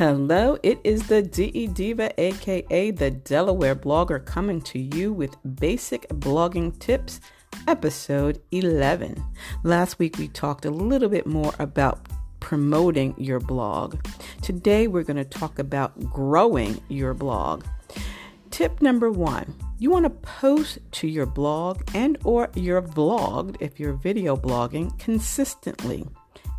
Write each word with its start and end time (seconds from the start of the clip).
Hello, 0.00 0.56
it 0.62 0.80
is 0.82 1.08
the 1.08 1.20
DE 1.20 1.66
Diva, 1.66 2.18
aka 2.18 2.90
the 2.90 3.10
Delaware 3.10 3.76
blogger, 3.76 4.24
coming 4.24 4.62
to 4.62 4.78
you 4.78 5.12
with 5.12 5.36
basic 5.56 6.08
blogging 6.08 6.78
tips, 6.78 7.20
episode 7.68 8.40
11. 8.50 9.22
Last 9.62 9.98
week 9.98 10.16
we 10.16 10.28
talked 10.28 10.64
a 10.64 10.70
little 10.70 11.10
bit 11.10 11.26
more 11.26 11.52
about 11.58 12.08
promoting 12.40 13.14
your 13.18 13.40
blog. 13.40 13.98
Today 14.40 14.86
we're 14.86 15.02
going 15.02 15.18
to 15.18 15.38
talk 15.38 15.58
about 15.58 16.00
growing 16.08 16.80
your 16.88 17.12
blog. 17.12 17.66
Tip 18.50 18.80
number 18.80 19.10
1. 19.10 19.54
You 19.78 19.90
want 19.90 20.04
to 20.04 20.10
post 20.10 20.78
to 20.92 21.08
your 21.08 21.26
blog 21.26 21.82
and 21.94 22.16
or 22.24 22.48
your 22.54 22.80
vlog 22.80 23.58
if 23.60 23.78
you're 23.78 23.92
video 23.92 24.34
blogging 24.34 24.98
consistently 24.98 26.06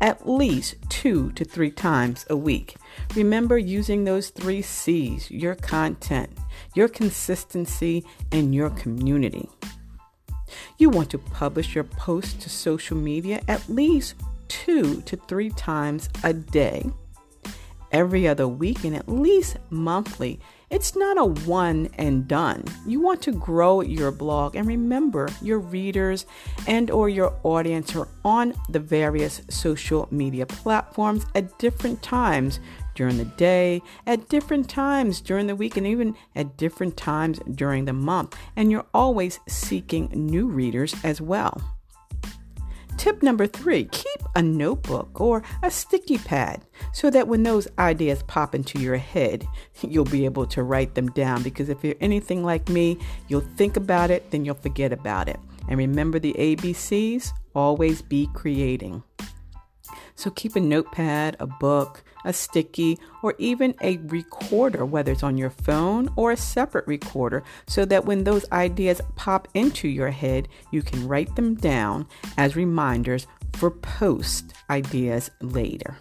at 0.00 0.28
least 0.28 0.76
two 0.88 1.30
to 1.32 1.44
three 1.44 1.70
times 1.70 2.26
a 2.30 2.36
week. 2.36 2.76
Remember 3.14 3.58
using 3.58 4.04
those 4.04 4.30
three 4.30 4.62
C's 4.62 5.30
your 5.30 5.54
content, 5.54 6.30
your 6.74 6.88
consistency, 6.88 8.04
and 8.32 8.54
your 8.54 8.70
community. 8.70 9.48
You 10.78 10.90
want 10.90 11.10
to 11.10 11.18
publish 11.18 11.74
your 11.74 11.84
posts 11.84 12.42
to 12.42 12.50
social 12.50 12.96
media 12.96 13.42
at 13.46 13.68
least 13.68 14.14
two 14.48 15.00
to 15.02 15.16
three 15.16 15.50
times 15.50 16.08
a 16.24 16.32
day, 16.32 16.90
every 17.92 18.26
other 18.26 18.48
week, 18.48 18.84
and 18.84 18.96
at 18.96 19.08
least 19.08 19.58
monthly 19.70 20.40
it's 20.70 20.94
not 20.94 21.18
a 21.18 21.24
one 21.24 21.88
and 21.98 22.28
done. 22.28 22.64
You 22.86 23.00
want 23.00 23.20
to 23.22 23.32
grow 23.32 23.80
your 23.80 24.12
blog 24.12 24.54
and 24.54 24.66
remember 24.68 25.28
your 25.42 25.58
readers 25.58 26.26
and 26.66 26.90
or 26.90 27.08
your 27.08 27.36
audience 27.42 27.94
are 27.96 28.06
on 28.24 28.54
the 28.68 28.78
various 28.78 29.42
social 29.50 30.06
media 30.12 30.46
platforms 30.46 31.26
at 31.34 31.58
different 31.58 32.02
times 32.02 32.60
during 32.94 33.18
the 33.18 33.24
day, 33.24 33.82
at 34.06 34.28
different 34.28 34.68
times 34.68 35.20
during 35.20 35.46
the 35.46 35.56
week, 35.56 35.76
and 35.76 35.86
even 35.86 36.14
at 36.36 36.56
different 36.56 36.96
times 36.96 37.40
during 37.54 37.84
the 37.84 37.92
month. 37.92 38.36
And 38.56 38.70
you're 38.70 38.86
always 38.94 39.40
seeking 39.48 40.08
new 40.12 40.46
readers 40.46 40.94
as 41.02 41.20
well. 41.20 41.79
Tip 43.00 43.22
number 43.22 43.46
three 43.46 43.84
keep 43.84 44.22
a 44.34 44.42
notebook 44.42 45.22
or 45.22 45.42
a 45.62 45.70
sticky 45.70 46.18
pad 46.18 46.66
so 46.92 47.08
that 47.08 47.26
when 47.26 47.44
those 47.44 47.66
ideas 47.78 48.22
pop 48.24 48.54
into 48.54 48.78
your 48.78 48.98
head, 48.98 49.48
you'll 49.80 50.04
be 50.04 50.26
able 50.26 50.44
to 50.48 50.62
write 50.62 50.94
them 50.94 51.06
down. 51.12 51.42
Because 51.42 51.70
if 51.70 51.82
you're 51.82 51.94
anything 52.02 52.44
like 52.44 52.68
me, 52.68 52.98
you'll 53.28 53.40
think 53.56 53.78
about 53.78 54.10
it, 54.10 54.30
then 54.30 54.44
you'll 54.44 54.54
forget 54.54 54.92
about 54.92 55.30
it. 55.30 55.40
And 55.66 55.78
remember 55.78 56.18
the 56.18 56.34
ABCs 56.34 57.32
always 57.54 58.02
be 58.02 58.28
creating. 58.34 59.02
So 60.14 60.30
keep 60.30 60.56
a 60.56 60.60
notepad, 60.60 61.36
a 61.40 61.46
book, 61.46 62.02
a 62.24 62.32
sticky, 62.32 62.98
or 63.22 63.34
even 63.38 63.74
a 63.80 63.96
recorder, 63.98 64.84
whether 64.84 65.12
it's 65.12 65.22
on 65.22 65.38
your 65.38 65.50
phone 65.50 66.10
or 66.16 66.32
a 66.32 66.36
separate 66.36 66.86
recorder, 66.86 67.42
so 67.66 67.84
that 67.86 68.04
when 68.04 68.24
those 68.24 68.50
ideas 68.52 69.00
pop 69.16 69.48
into 69.54 69.88
your 69.88 70.10
head, 70.10 70.48
you 70.70 70.82
can 70.82 71.08
write 71.08 71.34
them 71.36 71.54
down 71.54 72.06
as 72.36 72.56
reminders 72.56 73.26
for 73.54 73.70
post 73.70 74.54
ideas 74.68 75.30
later. 75.40 75.96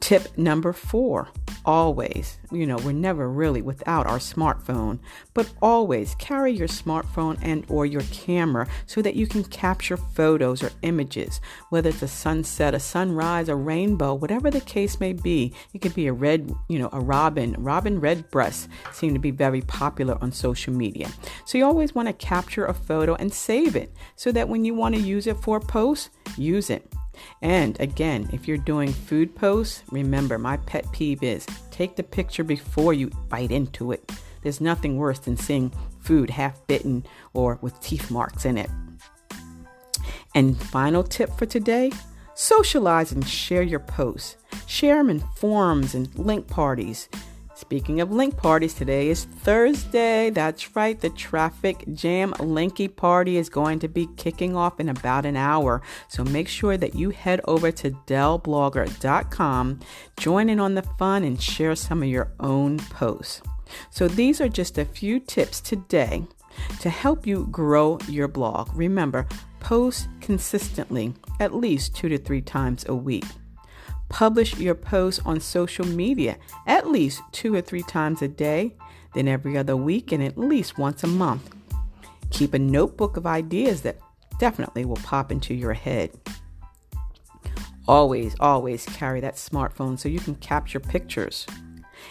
Tip 0.00 0.36
number 0.36 0.72
four 0.72 1.28
always, 1.64 2.38
you 2.50 2.66
know, 2.66 2.76
we're 2.78 2.92
never 2.92 3.28
really 3.28 3.62
without 3.62 4.06
our 4.06 4.18
smartphone, 4.18 4.98
but 5.34 5.52
always 5.60 6.14
carry 6.16 6.52
your 6.52 6.68
smartphone 6.68 7.38
and 7.42 7.64
or 7.68 7.86
your 7.86 8.02
camera 8.12 8.66
so 8.86 9.02
that 9.02 9.14
you 9.14 9.26
can 9.26 9.44
capture 9.44 9.96
photos 9.96 10.62
or 10.62 10.70
images, 10.82 11.40
whether 11.70 11.90
it's 11.90 12.02
a 12.02 12.08
sunset, 12.08 12.74
a 12.74 12.80
sunrise, 12.80 13.48
a 13.48 13.56
rainbow, 13.56 14.14
whatever 14.14 14.50
the 14.50 14.60
case 14.60 15.00
may 15.00 15.12
be. 15.12 15.52
It 15.74 15.80
could 15.80 15.94
be 15.94 16.06
a 16.06 16.12
red, 16.12 16.52
you 16.68 16.78
know, 16.78 16.90
a 16.92 17.00
robin. 17.00 17.54
Robin 17.58 18.00
redbreasts 18.00 18.68
seem 18.92 19.14
to 19.14 19.20
be 19.20 19.30
very 19.30 19.62
popular 19.62 20.18
on 20.20 20.32
social 20.32 20.72
media. 20.72 21.08
So 21.44 21.58
you 21.58 21.64
always 21.64 21.94
want 21.94 22.08
to 22.08 22.14
capture 22.14 22.66
a 22.66 22.74
photo 22.74 23.14
and 23.14 23.32
save 23.32 23.76
it 23.76 23.92
so 24.16 24.32
that 24.32 24.48
when 24.48 24.64
you 24.64 24.74
want 24.74 24.94
to 24.94 25.00
use 25.00 25.26
it 25.26 25.36
for 25.38 25.58
a 25.58 25.60
post, 25.60 26.10
use 26.36 26.70
it. 26.70 26.92
And 27.40 27.78
again, 27.80 28.28
if 28.32 28.46
you're 28.46 28.56
doing 28.56 28.92
food 28.92 29.34
posts, 29.34 29.82
remember 29.90 30.38
my 30.38 30.56
pet 30.58 30.90
peeve 30.92 31.22
is 31.22 31.46
take 31.70 31.96
the 31.96 32.02
picture 32.02 32.44
before 32.44 32.94
you 32.94 33.10
bite 33.28 33.50
into 33.50 33.92
it. 33.92 34.10
There's 34.42 34.60
nothing 34.60 34.96
worse 34.96 35.18
than 35.18 35.36
seeing 35.36 35.72
food 36.00 36.30
half 36.30 36.66
bitten 36.66 37.04
or 37.32 37.58
with 37.62 37.80
teeth 37.80 38.10
marks 38.10 38.44
in 38.44 38.58
it. 38.58 38.70
And 40.34 40.60
final 40.60 41.02
tip 41.02 41.30
for 41.36 41.46
today 41.46 41.92
socialize 42.34 43.12
and 43.12 43.26
share 43.26 43.62
your 43.62 43.80
posts. 43.80 44.36
Share 44.66 44.96
them 44.96 45.10
in 45.10 45.20
forums 45.36 45.94
and 45.94 46.12
link 46.18 46.48
parties. 46.48 47.08
Speaking 47.62 48.00
of 48.00 48.10
link 48.10 48.36
parties, 48.36 48.74
today 48.74 49.08
is 49.08 49.24
Thursday. 49.24 50.30
That's 50.30 50.74
right, 50.74 50.98
the 50.98 51.10
Traffic 51.10 51.84
Jam 51.94 52.32
Linky 52.32 52.94
Party 52.94 53.36
is 53.36 53.48
going 53.48 53.78
to 53.78 53.88
be 53.88 54.08
kicking 54.16 54.56
off 54.56 54.80
in 54.80 54.88
about 54.88 55.24
an 55.24 55.36
hour. 55.36 55.80
So 56.08 56.24
make 56.24 56.48
sure 56.48 56.76
that 56.76 56.96
you 56.96 57.10
head 57.10 57.40
over 57.46 57.70
to 57.70 57.92
DellBlogger.com, 57.92 59.80
join 60.18 60.48
in 60.50 60.58
on 60.58 60.74
the 60.74 60.82
fun, 60.82 61.22
and 61.22 61.40
share 61.40 61.76
some 61.76 62.02
of 62.02 62.08
your 62.08 62.32
own 62.40 62.78
posts. 62.78 63.40
So 63.90 64.08
these 64.08 64.40
are 64.40 64.48
just 64.48 64.76
a 64.76 64.84
few 64.84 65.20
tips 65.20 65.60
today 65.60 66.24
to 66.80 66.90
help 66.90 67.28
you 67.28 67.46
grow 67.52 67.96
your 68.08 68.26
blog. 68.26 68.70
Remember, 68.74 69.24
post 69.60 70.08
consistently 70.20 71.14
at 71.38 71.54
least 71.54 71.94
two 71.94 72.08
to 72.08 72.18
three 72.18 72.42
times 72.42 72.84
a 72.88 72.94
week. 72.94 73.24
Publish 74.12 74.58
your 74.58 74.74
posts 74.74 75.22
on 75.24 75.40
social 75.40 75.86
media 75.86 76.36
at 76.66 76.86
least 76.86 77.22
two 77.32 77.54
or 77.54 77.62
three 77.62 77.82
times 77.82 78.20
a 78.20 78.28
day, 78.28 78.76
then 79.14 79.26
every 79.26 79.56
other 79.56 79.74
week, 79.74 80.12
and 80.12 80.22
at 80.22 80.36
least 80.36 80.76
once 80.78 81.02
a 81.02 81.06
month. 81.06 81.50
Keep 82.30 82.52
a 82.52 82.58
notebook 82.58 83.16
of 83.16 83.26
ideas 83.26 83.80
that 83.82 83.98
definitely 84.38 84.84
will 84.84 84.96
pop 84.96 85.32
into 85.32 85.54
your 85.54 85.72
head. 85.72 86.10
Always, 87.88 88.36
always 88.38 88.84
carry 88.84 89.20
that 89.20 89.36
smartphone 89.36 89.98
so 89.98 90.08
you 90.08 90.20
can 90.20 90.34
capture 90.36 90.78
pictures 90.78 91.46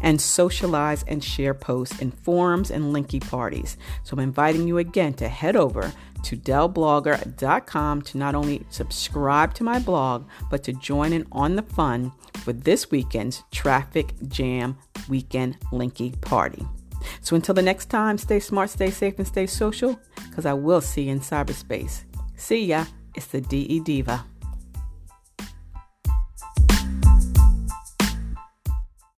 and 0.00 0.20
socialize 0.20 1.04
and 1.08 1.22
share 1.22 1.54
posts 1.54 2.00
in 2.00 2.10
forums 2.10 2.70
and 2.70 2.94
linky 2.94 3.20
parties. 3.20 3.76
So 4.02 4.14
I'm 4.14 4.20
inviting 4.20 4.66
you 4.68 4.78
again 4.78 5.14
to 5.14 5.28
head 5.28 5.56
over 5.56 5.92
to 6.24 6.36
dellblogger.com 6.36 8.02
to 8.02 8.18
not 8.18 8.34
only 8.34 8.66
subscribe 8.70 9.54
to 9.54 9.64
my 9.64 9.78
blog, 9.78 10.26
but 10.50 10.62
to 10.64 10.72
join 10.72 11.12
in 11.12 11.26
on 11.32 11.56
the 11.56 11.62
fun 11.62 12.12
for 12.38 12.52
this 12.52 12.90
weekend's 12.90 13.44
Traffic 13.50 14.14
Jam 14.28 14.78
Weekend 15.08 15.60
Linky 15.70 16.18
Party. 16.20 16.64
So 17.20 17.36
until 17.36 17.54
the 17.54 17.62
next 17.62 17.86
time, 17.86 18.16
stay 18.16 18.40
smart, 18.40 18.70
stay 18.70 18.90
safe, 18.90 19.18
and 19.18 19.26
stay 19.26 19.46
social, 19.46 20.00
because 20.28 20.46
I 20.46 20.54
will 20.54 20.80
see 20.80 21.02
you 21.02 21.12
in 21.12 21.20
cyberspace. 21.20 22.04
See 22.36 22.64
ya. 22.64 22.86
It's 23.14 23.26
the 23.26 23.40
DE 23.40 23.78
Diva. 23.80 24.24